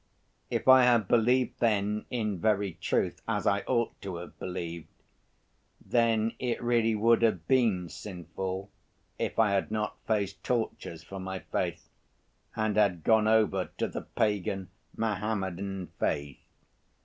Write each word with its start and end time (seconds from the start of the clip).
If 0.49 0.67
I 0.67 0.81
had 0.85 1.07
believed 1.07 1.59
then 1.59 2.05
in 2.09 2.39
very 2.39 2.73
truth, 2.81 3.21
as 3.27 3.45
I 3.45 3.59
ought 3.67 3.93
to 4.01 4.15
have 4.15 4.39
believed, 4.39 4.87
then 5.79 6.31
it 6.39 6.59
really 6.59 6.95
would 6.95 7.21
have 7.21 7.47
been 7.47 7.87
sinful 7.87 8.71
if 9.19 9.37
I 9.37 9.51
had 9.51 9.69
not 9.69 9.97
faced 10.07 10.43
tortures 10.43 11.03
for 11.03 11.19
my 11.19 11.37
faith, 11.37 11.87
and 12.55 12.77
had 12.77 13.03
gone 13.03 13.27
over 13.27 13.65
to 13.77 13.87
the 13.87 14.01
pagan 14.01 14.69
Mohammedan 14.97 15.89
faith. 15.99 16.39